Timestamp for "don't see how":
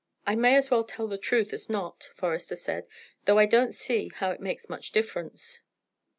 3.45-4.31